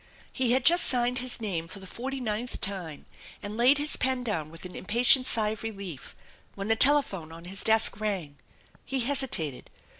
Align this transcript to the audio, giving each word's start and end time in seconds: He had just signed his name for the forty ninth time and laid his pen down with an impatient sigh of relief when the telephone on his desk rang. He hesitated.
He 0.33 0.53
had 0.53 0.65
just 0.65 0.85
signed 0.85 1.19
his 1.19 1.39
name 1.39 1.67
for 1.67 1.77
the 1.79 1.85
forty 1.85 2.19
ninth 2.19 2.59
time 2.59 3.05
and 3.43 3.55
laid 3.55 3.77
his 3.77 3.97
pen 3.97 4.23
down 4.23 4.49
with 4.49 4.65
an 4.65 4.75
impatient 4.75 5.27
sigh 5.27 5.49
of 5.49 5.61
relief 5.61 6.15
when 6.55 6.69
the 6.69 6.75
telephone 6.75 7.31
on 7.31 7.45
his 7.45 7.63
desk 7.63 7.99
rang. 7.99 8.37
He 8.83 9.01
hesitated. 9.01 9.69